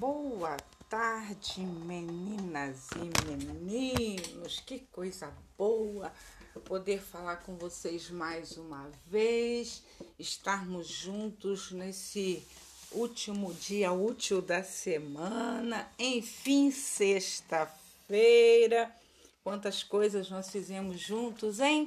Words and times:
Boa 0.00 0.56
tarde, 0.88 1.60
meninas 1.60 2.88
e 2.96 3.00
meninos. 3.28 4.58
Que 4.60 4.78
coisa 4.78 5.30
boa 5.58 6.10
poder 6.64 7.02
falar 7.02 7.36
com 7.44 7.54
vocês 7.56 8.08
mais 8.08 8.56
uma 8.56 8.90
vez, 9.08 9.82
estarmos 10.18 10.86
juntos 10.86 11.70
nesse 11.72 12.42
último 12.92 13.52
dia 13.52 13.92
útil 13.92 14.40
da 14.40 14.64
semana, 14.64 15.86
enfim, 15.98 16.70
sexta-feira. 16.70 17.70
Quantas 19.44 19.82
coisas 19.82 20.30
nós 20.30 20.48
fizemos 20.48 20.98
juntos, 20.98 21.60
hein? 21.60 21.86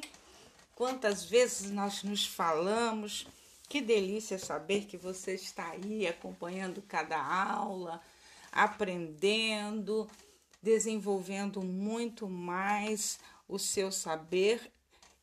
Quantas 0.76 1.26
vezes 1.26 1.72
nós 1.72 2.04
nos 2.04 2.28
falamos. 2.28 3.26
Que 3.74 3.82
delícia 3.82 4.38
saber 4.38 4.86
que 4.86 4.96
você 4.96 5.34
está 5.34 5.72
aí 5.72 6.06
acompanhando 6.06 6.80
cada 6.84 7.20
aula, 7.20 8.00
aprendendo, 8.52 10.08
desenvolvendo 10.62 11.60
muito 11.64 12.30
mais 12.30 13.18
o 13.48 13.58
seu 13.58 13.92
saber. 13.92 14.72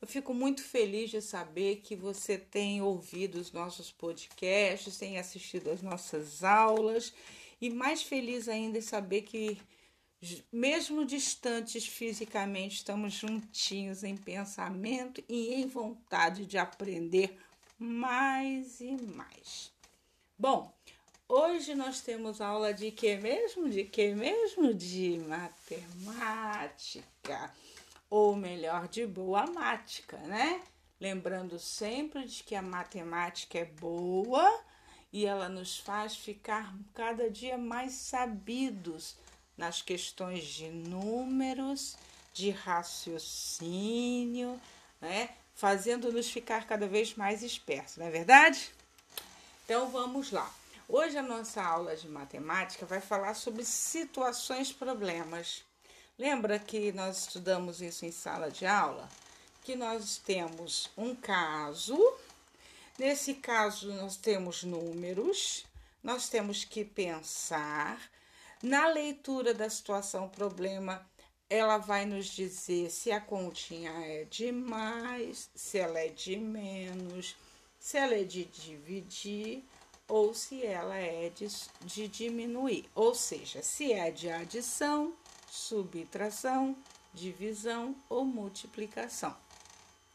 Eu 0.03 0.09
fico 0.09 0.35
muito 0.35 0.65
feliz 0.65 1.11
de 1.11 1.23
saber 1.23 1.77
que 1.77 1.95
você 1.95 2.37
tem 2.37 2.83
ouvido 2.83 3.37
os 3.37 3.53
nossos 3.53 3.93
podcasts, 3.93 4.99
tem 4.99 5.17
assistido 5.17 5.71
às 5.71 5.81
nossas 5.81 6.43
aulas 6.43 7.15
e 7.61 7.71
mais 7.71 8.03
feliz 8.03 8.49
ainda 8.49 8.79
em 8.79 8.83
saber 8.83 9.23
que 9.23 9.63
mesmo 10.53 11.05
distantes 11.05 11.87
fisicamente, 11.87 12.79
estamos 12.79 13.13
juntinhos 13.13 14.03
em 14.03 14.17
pensamento 14.17 15.23
e 15.29 15.55
em 15.55 15.69
vontade 15.69 16.45
de 16.47 16.59
aprender 16.59 17.39
mais 17.81 18.81
e 18.81 18.93
mais. 18.93 19.73
Bom, 20.39 20.73
hoje 21.27 21.75
nós 21.75 22.03
temos 22.03 22.41
aula 22.43 22.75
de 22.75 22.91
que 22.91 23.17
mesmo? 23.17 23.71
De 23.71 23.85
que 23.85 24.15
mesmo? 24.15 24.75
De 24.75 25.19
matemática, 25.27 27.01
ou 28.11 28.37
melhor, 28.37 28.87
de 28.87 29.07
boa 29.07 29.47
mática, 29.47 30.19
né? 30.19 30.61
Lembrando 31.01 31.59
sempre 31.59 32.27
de 32.27 32.45
que 32.45 32.55
a 32.55 32.61
matemática 32.61 33.59
é 33.59 33.65
boa 33.65 34.63
e 35.11 35.25
ela 35.25 35.49
nos 35.49 35.79
faz 35.79 36.15
ficar 36.15 36.77
cada 36.93 37.31
dia 37.31 37.57
mais 37.57 37.95
sabidos 37.95 39.17
nas 39.57 39.81
questões 39.81 40.45
de 40.45 40.69
números, 40.69 41.97
de 42.35 42.51
raciocínio, 42.51 44.61
né? 45.01 45.31
Fazendo-nos 45.61 46.31
ficar 46.31 46.67
cada 46.67 46.89
vez 46.89 47.15
mais 47.15 47.43
espertos, 47.43 47.99
não 47.99 48.07
é 48.07 48.11
verdade? 48.11 48.73
Então 49.63 49.91
vamos 49.91 50.33
lá. 50.33 50.51
Hoje 50.89 51.19
a 51.19 51.23
nossa 51.23 51.63
aula 51.63 51.95
de 51.95 52.09
matemática 52.09 52.87
vai 52.87 52.99
falar 52.99 53.35
sobre 53.35 53.63
situações 53.63 54.73
problemas. 54.73 55.63
Lembra 56.19 56.59
que 56.59 56.93
nós 56.93 57.27
estudamos 57.27 57.83
isso 57.83 58.07
em 58.07 58.11
sala 58.11 58.51
de 58.51 58.65
aula? 58.65 59.07
Que 59.63 59.77
nós 59.77 60.17
temos 60.17 60.89
um 60.97 61.15
caso, 61.15 61.99
nesse 62.99 63.35
caso 63.35 63.93
nós 63.93 64.17
temos 64.17 64.65
números, 64.65 65.67
nós 66.03 66.31
temos 66.31 66.65
que 66.65 66.87
pensar. 66.87 68.01
Na 68.63 68.89
leitura 68.89 69.53
da 69.53 69.69
situação 69.69 70.27
problema, 70.27 71.07
ela 71.51 71.79
vai 71.79 72.07
nos 72.07 72.27
dizer 72.27 72.91
se 72.93 73.11
a 73.11 73.21
continha 73.21 73.91
é 73.91 74.25
de 74.25 74.53
mais, 74.53 75.51
se 75.53 75.79
ela 75.79 75.99
é 75.99 76.07
de 76.07 76.37
menos, 76.37 77.35
se 77.79 77.99
ela 77.99 78.15
é 78.15 78.23
de 78.23 78.45
dividir 78.45 79.65
ou 80.07 80.33
se 80.33 80.65
ela 80.65 80.97
é 80.97 81.29
de, 81.29 81.49
de 81.83 82.07
diminuir. 82.07 82.89
Ou 82.95 83.17
seja, 83.17 83.63
se 83.63 83.93
é 83.93 84.13
de 84.13 84.31
adição, 84.31 85.13
subtração, 85.51 86.77
divisão 87.13 87.97
ou 88.09 88.25
multiplicação. 88.25 89.37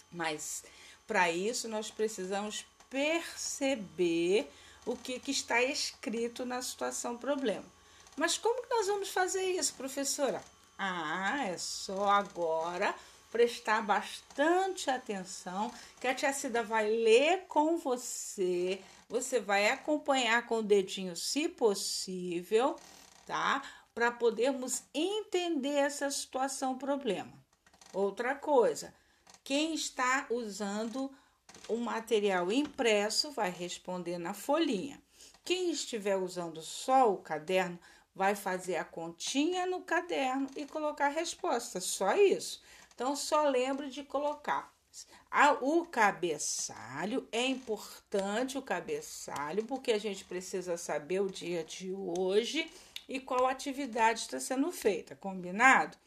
Mas 0.09 0.63
para 1.05 1.29
isso 1.29 1.67
nós 1.67 1.91
precisamos 1.91 2.65
perceber 2.89 4.49
o 4.85 4.95
que, 4.95 5.19
que 5.19 5.31
está 5.31 5.61
escrito 5.61 6.45
na 6.45 6.61
situação 6.61 7.17
problema. 7.17 7.65
Mas 8.15 8.37
como 8.37 8.61
que 8.61 8.69
nós 8.69 8.87
vamos 8.87 9.09
fazer 9.09 9.43
isso, 9.43 9.73
professora? 9.73 10.41
Ah, 10.77 11.45
é 11.47 11.57
só 11.57 12.09
agora 12.09 12.93
prestar 13.31 13.81
bastante 13.81 14.89
atenção 14.89 15.71
que 15.99 16.07
a 16.07 16.15
tia 16.15 16.31
Cida 16.31 16.63
vai 16.63 16.89
ler 16.89 17.45
com 17.47 17.77
você. 17.77 18.81
Você 19.09 19.39
vai 19.39 19.69
acompanhar 19.69 20.45
com 20.45 20.59
o 20.59 20.63
dedinho, 20.63 21.15
se 21.15 21.47
possível, 21.47 22.75
tá? 23.25 23.61
Para 23.93 24.11
podermos 24.11 24.83
entender 24.93 25.75
essa 25.75 26.09
situação 26.09 26.77
problema. 26.77 27.33
Outra 27.93 28.35
coisa, 28.35 28.93
quem 29.43 29.73
está 29.73 30.27
usando 30.29 31.11
o 31.67 31.77
material 31.77 32.51
impresso 32.51 33.31
vai 33.31 33.49
responder 33.49 34.17
na 34.17 34.33
folhinha. 34.33 35.01
Quem 35.43 35.71
estiver 35.71 36.15
usando 36.15 36.61
só 36.61 37.11
o 37.11 37.17
caderno 37.17 37.79
vai 38.15 38.33
fazer 38.33 38.77
a 38.77 38.85
continha 38.85 39.65
no 39.65 39.81
caderno 39.81 40.47
e 40.55 40.65
colocar 40.65 41.07
a 41.07 41.09
resposta, 41.09 41.81
só 41.81 42.15
isso. 42.15 42.61
Então, 42.93 43.15
só 43.15 43.49
lembre 43.49 43.89
de 43.89 44.03
colocar. 44.03 44.73
O 45.61 45.85
cabeçalho 45.85 47.27
é 47.29 47.45
importante 47.45 48.57
o 48.57 48.61
cabeçalho, 48.61 49.65
porque 49.65 49.91
a 49.91 49.97
gente 49.97 50.23
precisa 50.23 50.77
saber 50.77 51.19
o 51.19 51.29
dia 51.29 51.61
de 51.65 51.91
hoje 51.91 52.71
e 53.09 53.19
qual 53.19 53.45
atividade 53.45 54.21
está 54.21 54.39
sendo 54.39 54.71
feita, 54.71 55.13
combinado? 55.17 55.97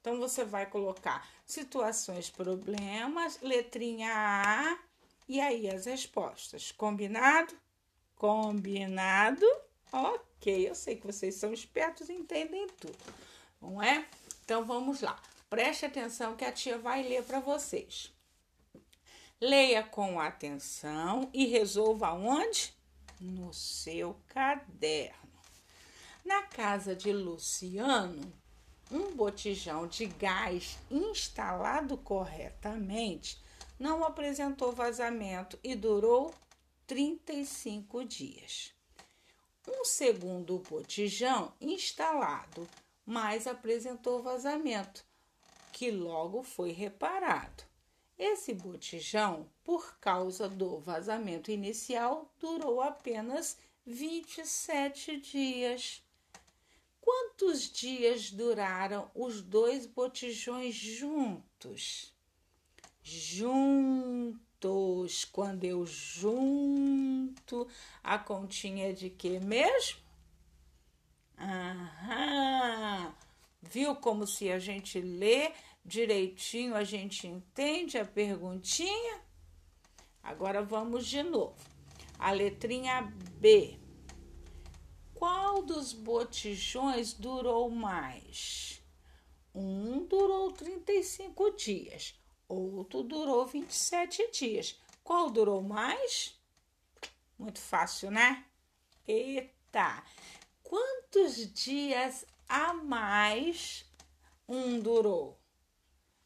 Então, 0.00 0.18
você 0.18 0.44
vai 0.44 0.66
colocar 0.66 1.24
situações, 1.46 2.28
problemas, 2.28 3.38
letrinha 3.40 4.10
A 4.12 4.78
e 5.28 5.40
aí 5.40 5.70
as 5.70 5.86
respostas. 5.86 6.72
Combinado? 6.72 7.54
Combinado? 8.16 9.46
Ok 9.92 10.31
ok. 10.42 10.68
Eu 10.68 10.74
sei 10.74 10.96
que 10.96 11.06
vocês 11.06 11.36
são 11.36 11.52
espertos 11.52 12.08
e 12.08 12.12
entendem 12.12 12.66
tudo, 12.80 12.98
não 13.60 13.80
é? 13.80 14.06
Então 14.44 14.64
vamos 14.64 15.00
lá. 15.00 15.20
Preste 15.48 15.86
atenção 15.86 16.36
que 16.36 16.44
a 16.44 16.50
tia 16.50 16.76
vai 16.76 17.02
ler 17.02 17.22
para 17.22 17.38
vocês. 17.38 18.12
Leia 19.40 19.82
com 19.82 20.18
atenção 20.20 21.30
e 21.32 21.46
resolva 21.46 22.12
onde? 22.12 22.74
No 23.20 23.52
seu 23.52 24.16
caderno. 24.28 25.32
Na 26.24 26.42
casa 26.42 26.94
de 26.94 27.12
Luciano, 27.12 28.32
um 28.90 29.14
botijão 29.14 29.86
de 29.86 30.06
gás 30.06 30.78
instalado 30.90 31.96
corretamente 31.98 33.40
não 33.78 34.04
apresentou 34.04 34.72
vazamento 34.72 35.58
e 35.62 35.74
durou 35.74 36.32
35 36.86 38.04
dias 38.04 38.72
um 39.68 39.84
segundo 39.84 40.58
botijão 40.58 41.52
instalado, 41.60 42.68
mas 43.06 43.46
apresentou 43.46 44.22
vazamento, 44.22 45.04
que 45.72 45.90
logo 45.90 46.42
foi 46.42 46.72
reparado. 46.72 47.64
Esse 48.18 48.54
botijão, 48.54 49.48
por 49.64 49.98
causa 49.98 50.48
do 50.48 50.78
vazamento 50.78 51.50
inicial, 51.50 52.32
durou 52.38 52.80
apenas 52.80 53.58
27 53.84 55.16
dias. 55.18 56.02
Quantos 57.00 57.70
dias 57.70 58.30
duraram 58.30 59.10
os 59.14 59.42
dois 59.42 59.86
botijões 59.86 60.74
juntos? 60.74 62.12
Juntos 63.02 64.01
juntos. 64.62 65.24
Quando 65.24 65.64
eu 65.64 65.84
junto 65.84 67.66
a 68.02 68.18
continha 68.18 68.92
de 68.94 69.10
que 69.10 69.40
mesmo? 69.40 70.00
Aham. 71.38 73.14
Viu 73.60 73.94
como 73.96 74.26
se 74.26 74.50
a 74.50 74.58
gente 74.58 75.00
lê 75.00 75.52
direitinho, 75.84 76.74
a 76.74 76.84
gente 76.84 77.26
entende 77.26 77.98
a 77.98 78.04
perguntinha? 78.04 79.20
Agora 80.22 80.62
vamos 80.62 81.06
de 81.06 81.22
novo. 81.22 81.56
A 82.18 82.30
letrinha 82.32 83.02
B. 83.38 83.78
Qual 85.14 85.62
dos 85.62 85.92
botijões 85.92 87.12
durou 87.12 87.70
mais? 87.70 88.82
Um 89.54 90.04
durou 90.06 90.50
35 90.52 91.50
dias, 91.56 92.14
outro 92.54 93.02
durou 93.02 93.46
27 93.46 94.30
dias. 94.30 94.80
Qual 95.02 95.30
durou 95.30 95.62
mais? 95.62 96.38
Muito 97.38 97.60
fácil, 97.60 98.10
né? 98.10 98.44
Eita! 99.06 100.04
Quantos 100.62 101.52
dias 101.52 102.24
a 102.48 102.72
mais 102.72 103.84
um 104.48 104.78
durou? 104.78 105.38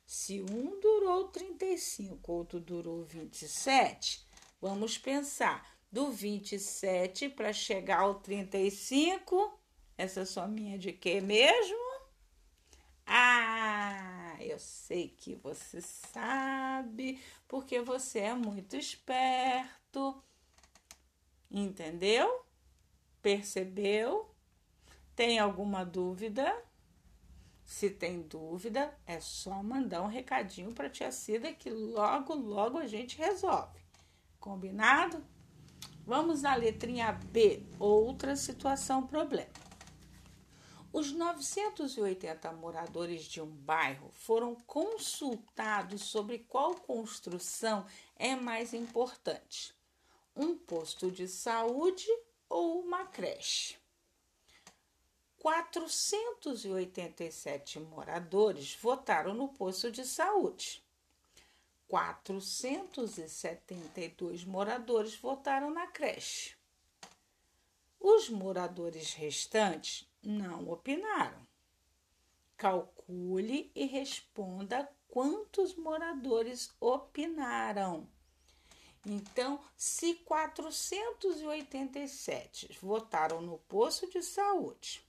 Se 0.06 0.40
um 0.40 0.78
durou 0.78 1.28
35, 1.28 2.32
outro 2.32 2.60
durou 2.60 3.04
27, 3.04 4.24
vamos 4.60 4.96
pensar 4.96 5.68
do 5.90 6.10
27 6.12 7.28
para 7.28 7.52
chegar 7.52 8.00
ao 8.00 8.16
35, 8.16 9.58
Essa 9.98 10.26
sominha 10.26 10.78
de 10.78 10.92
quê 10.92 11.20
mesmo? 11.20 11.85
Eu 14.56 14.60
sei 14.60 15.08
que 15.08 15.34
você 15.34 15.82
sabe, 15.82 17.20
porque 17.46 17.78
você 17.82 18.20
é 18.20 18.34
muito 18.34 18.74
esperto. 18.74 20.16
Entendeu? 21.50 22.42
Percebeu? 23.20 24.34
Tem 25.14 25.38
alguma 25.38 25.84
dúvida? 25.84 26.56
Se 27.66 27.90
tem 27.90 28.22
dúvida, 28.22 28.98
é 29.06 29.20
só 29.20 29.62
mandar 29.62 30.00
um 30.00 30.06
recadinho 30.06 30.72
para 30.72 30.88
tia 30.88 31.12
Cida 31.12 31.52
que 31.52 31.68
logo, 31.68 32.34
logo 32.34 32.78
a 32.78 32.86
gente 32.86 33.18
resolve. 33.18 33.78
Combinado? 34.40 35.22
Vamos 36.06 36.40
na 36.40 36.54
letrinha 36.54 37.12
B, 37.12 37.62
outra 37.78 38.34
situação 38.34 39.06
problema. 39.06 39.65
Os 40.96 41.12
980 41.12 42.50
moradores 42.52 43.24
de 43.24 43.42
um 43.42 43.50
bairro 43.50 44.10
foram 44.14 44.54
consultados 44.54 46.00
sobre 46.00 46.38
qual 46.38 46.74
construção 46.74 47.84
é 48.16 48.34
mais 48.34 48.72
importante: 48.72 49.74
um 50.34 50.56
posto 50.56 51.10
de 51.10 51.28
saúde 51.28 52.08
ou 52.48 52.80
uma 52.80 53.04
creche. 53.04 53.76
487 55.36 57.78
moradores 57.78 58.74
votaram 58.80 59.34
no 59.34 59.48
posto 59.48 59.92
de 59.92 60.02
saúde. 60.02 60.82
472 61.88 64.46
moradores 64.46 65.14
votaram 65.14 65.70
na 65.70 65.88
creche. 65.88 66.56
Os 68.00 68.30
moradores 68.30 69.12
restantes 69.12 70.08
não 70.26 70.68
opinaram. 70.68 71.46
Calcule 72.56 73.70
e 73.74 73.86
responda 73.86 74.86
quantos 75.08 75.74
moradores 75.76 76.74
opinaram. 76.80 78.08
Então, 79.06 79.60
se 79.76 80.14
487 80.14 82.76
votaram 82.82 83.40
no 83.40 83.58
posto 83.58 84.10
de 84.10 84.20
saúde, 84.20 85.06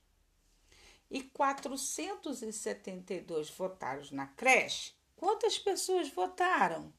e 1.10 1.20
472 1.22 3.50
votaram 3.50 4.04
na 4.12 4.28
creche, 4.28 4.94
quantas 5.16 5.58
pessoas 5.58 6.08
votaram? 6.10 6.92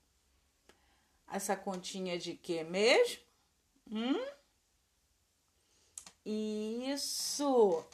Essa 1.32 1.56
continha 1.56 2.18
de 2.18 2.34
quê 2.34 2.64
mesmo? 2.64 3.22
Hum? 3.92 4.20
Isso! 6.26 7.86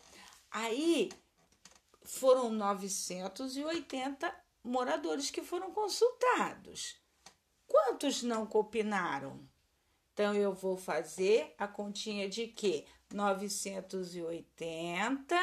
Aí 0.58 1.12
foram 2.02 2.50
980 2.50 4.34
moradores 4.64 5.30
que 5.30 5.44
foram 5.44 5.70
consultados. 5.72 6.96
Quantos 7.68 8.24
não 8.24 8.44
opinaram? 8.44 9.46
Então, 10.14 10.34
eu 10.34 10.54
vou 10.54 10.78
fazer 10.78 11.54
a 11.58 11.68
continha 11.68 12.30
de 12.30 12.48
quê? 12.48 12.86
980 13.14 15.36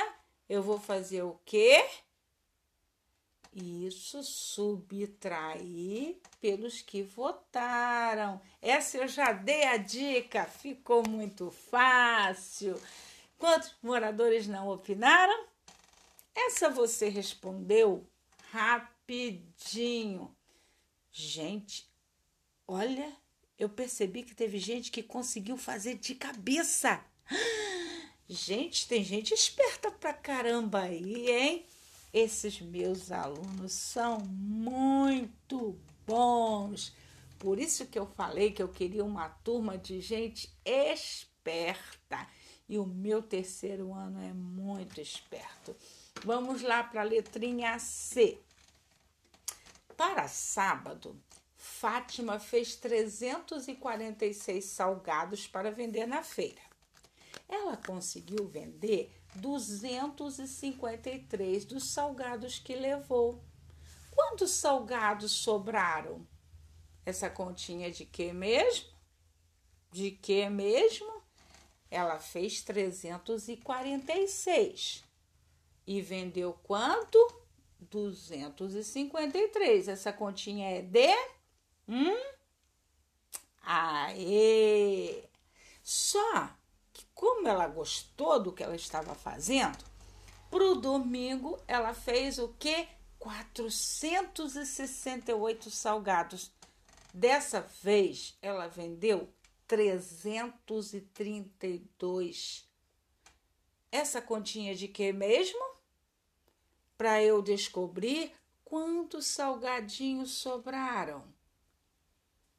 eu 0.48 0.62
vou 0.62 0.80
fazer 0.80 1.22
o 1.22 1.38
quê? 1.44 1.86
Isso, 3.52 4.22
subtrair 4.22 6.16
pelos 6.40 6.80
que 6.80 7.02
votaram. 7.02 8.40
Essa 8.62 8.96
eu 8.96 9.06
já 9.06 9.34
dei 9.34 9.64
a 9.64 9.76
dica, 9.76 10.46
ficou 10.46 11.06
muito 11.06 11.50
fácil. 11.50 12.80
Quantos 13.42 13.74
moradores 13.82 14.46
não 14.46 14.68
opinaram? 14.68 15.46
Essa 16.32 16.70
você 16.70 17.08
respondeu 17.08 18.06
rapidinho. 18.52 20.32
Gente, 21.10 21.90
olha, 22.68 23.12
eu 23.58 23.68
percebi 23.68 24.22
que 24.22 24.32
teve 24.32 24.60
gente 24.60 24.92
que 24.92 25.02
conseguiu 25.02 25.56
fazer 25.56 25.96
de 25.96 26.14
cabeça. 26.14 27.04
Gente, 28.28 28.86
tem 28.86 29.02
gente 29.02 29.34
esperta 29.34 29.90
pra 29.90 30.14
caramba 30.14 30.82
aí, 30.82 31.28
hein? 31.28 31.66
Esses 32.12 32.60
meus 32.60 33.10
alunos 33.10 33.72
são 33.72 34.20
muito 34.20 35.76
bons. 36.06 36.94
Por 37.40 37.58
isso 37.58 37.86
que 37.86 37.98
eu 37.98 38.06
falei 38.06 38.52
que 38.52 38.62
eu 38.62 38.68
queria 38.68 39.04
uma 39.04 39.28
turma 39.28 39.76
de 39.76 40.00
gente 40.00 40.48
esperta. 40.64 42.24
E 42.68 42.78
o 42.78 42.86
meu 42.86 43.22
terceiro 43.22 43.92
ano 43.92 44.20
é 44.20 44.32
muito 44.32 45.00
esperto. 45.00 45.74
Vamos 46.24 46.62
lá 46.62 46.82
para 46.82 47.00
a 47.00 47.04
letrinha 47.04 47.78
C. 47.78 48.38
Para 49.96 50.28
sábado, 50.28 51.20
Fátima 51.56 52.38
fez 52.38 52.76
346 52.76 54.64
salgados 54.64 55.46
para 55.46 55.70
vender 55.70 56.06
na 56.06 56.22
feira 56.22 56.72
ela 57.52 57.76
conseguiu 57.76 58.48
vender 58.48 59.12
253 59.36 61.66
dos 61.66 61.90
salgados 61.90 62.58
que 62.58 62.74
levou. 62.74 63.44
Quantos 64.10 64.50
salgados 64.52 65.32
sobraram? 65.32 66.26
Essa 67.04 67.28
continha 67.28 67.90
de 67.90 68.06
que 68.06 68.32
mesmo? 68.32 68.88
De 69.90 70.12
que 70.12 70.48
mesmo? 70.48 71.11
Ela 71.92 72.18
fez 72.18 72.60
346 72.62 75.04
e 75.86 76.00
vendeu 76.00 76.58
quanto? 76.62 77.18
253. 77.78 79.88
Essa 79.88 80.10
continha 80.10 80.70
é 80.70 80.80
de 80.80 81.14
hum? 81.86 82.16
Aê! 83.60 85.28
Só 85.82 86.48
como 87.12 87.46
ela 87.46 87.66
gostou 87.66 88.42
do 88.42 88.54
que 88.54 88.62
ela 88.62 88.74
estava 88.74 89.14
fazendo, 89.14 89.84
para 90.50 90.64
o 90.64 90.76
domingo 90.76 91.62
ela 91.68 91.92
fez 91.92 92.38
o 92.38 92.48
que? 92.58 92.88
468 93.18 95.70
salgados. 95.70 96.50
Dessa 97.12 97.60
vez 97.82 98.34
ela 98.40 98.66
vendeu 98.66 99.28
332. 99.72 102.68
Essa 103.90 104.20
continha 104.20 104.74
de 104.74 104.86
que 104.86 105.10
mesmo? 105.14 105.64
Para 106.98 107.22
eu 107.22 107.40
descobrir 107.40 108.34
quantos 108.66 109.24
salgadinhos 109.24 110.32
sobraram. 110.32 111.24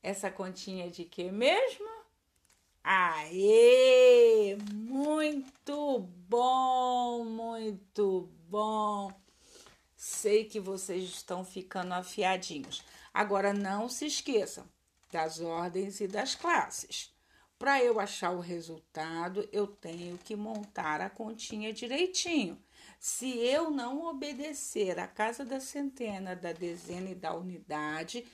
Essa 0.01 0.31
continha 0.31 0.89
de 0.89 1.05
que 1.05 1.31
mesmo? 1.31 1.87
Aê! 2.83 4.57
Muito 4.73 5.99
bom, 6.27 7.25
muito 7.25 8.27
bom. 8.49 9.13
Sei 9.95 10.45
que 10.45 10.59
vocês 10.59 11.03
estão 11.03 11.45
ficando 11.45 11.93
afiadinhos. 11.93 12.83
Agora 13.13 13.53
não 13.53 13.87
se 13.87 14.07
esqueçam 14.07 14.67
das 15.13 15.39
ordens 15.39 16.01
e 16.01 16.07
das 16.07 16.35
classes. 16.35 17.13
Para 17.57 17.81
eu 17.81 17.99
achar 17.99 18.31
o 18.31 18.41
resultado, 18.41 19.47
eu 19.51 19.65
tenho 19.67 20.17
que 20.17 20.35
montar 20.35 20.99
a 20.99 21.09
continha 21.09 21.71
direitinho. 21.71 22.61
Se 22.99 23.37
eu 23.37 23.71
não 23.71 24.05
obedecer 24.05 24.99
a 24.99 25.07
casa 25.07 25.45
da 25.45 25.59
centena, 25.59 26.35
da 26.35 26.51
dezena 26.51 27.11
e 27.11 27.15
da 27.15 27.33
unidade, 27.33 28.25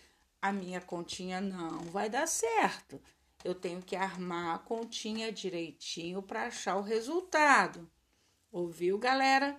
a 0.42 0.52
minha 0.52 0.82
continha 0.82 1.40
não 1.40 1.80
vai 1.92 2.10
dar 2.10 2.28
certo 2.28 3.00
eu 3.44 3.56
tenho 3.56 3.82
que 3.82 3.96
armar 3.96 4.56
a 4.56 4.60
continha 4.60 5.32
direitinho 5.32 6.22
para 6.22 6.48
achar 6.48 6.76
o 6.76 6.82
resultado. 6.82 7.90
Ouviu, 8.52 8.98
galera? 8.98 9.58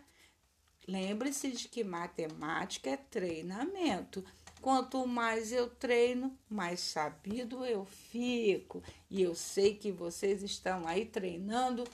Lembre-se 0.86 1.50
de 1.52 1.68
que 1.68 1.84
matemática 1.84 2.90
é 2.90 2.96
treinamento. 2.96 4.24
Quanto 4.60 5.06
mais 5.06 5.52
eu 5.52 5.68
treino, 5.68 6.36
mais 6.48 6.80
sabido 6.80 7.64
eu 7.64 7.84
fico. 7.84 8.82
E 9.10 9.22
eu 9.22 9.34
sei 9.34 9.74
que 9.74 9.90
vocês 9.90 10.42
estão 10.42 10.86
aí 10.86 11.06
treinando 11.06 11.84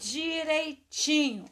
direitinho. 0.00 1.44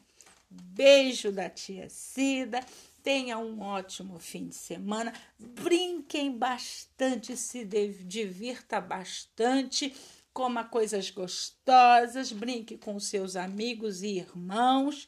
Beijo 0.49 1.31
da 1.31 1.49
tia 1.49 1.89
Cida. 1.89 2.59
Tenha 3.01 3.37
um 3.37 3.61
ótimo 3.61 4.19
fim 4.19 4.47
de 4.47 4.55
semana. 4.55 5.13
Brinquem 5.37 6.35
bastante, 6.37 7.37
se 7.37 7.63
divirta 7.63 8.81
bastante, 8.81 9.95
coma 10.33 10.63
coisas 10.63 11.11
gostosas, 11.11 12.31
brinque 12.31 12.77
com 12.77 12.99
seus 12.99 13.35
amigos 13.35 14.01
e 14.01 14.17
irmãos, 14.17 15.07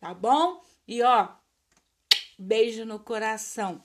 tá 0.00 0.12
bom? 0.12 0.60
E 0.88 1.02
ó, 1.02 1.28
beijo 2.36 2.84
no 2.84 2.98
coração. 2.98 3.80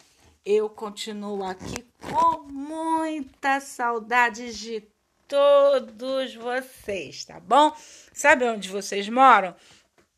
Eu 0.45 0.69
continuo 0.69 1.43
aqui 1.43 1.85
com 2.09 2.43
muita 2.43 3.59
saudade 3.59 4.53
de 4.53 4.83
todos 5.27 6.35
vocês, 6.35 7.23
tá 7.25 7.39
bom? 7.39 7.75
Sabe 8.13 8.45
onde 8.45 8.69
vocês 8.69 9.07
moram? 9.07 9.55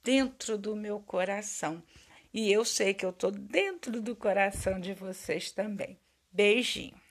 dentro 0.03 0.57
do 0.57 0.75
meu 0.75 0.99
coração. 0.99 1.81
E 2.33 2.51
eu 2.51 2.65
sei 2.65 2.93
que 2.93 3.05
eu 3.05 3.11
estou 3.11 3.31
dentro 3.31 4.01
do 4.01 4.15
coração 4.15 4.79
de 4.79 4.93
vocês 4.93 5.51
também. 5.51 5.97
Beijinho. 6.31 7.02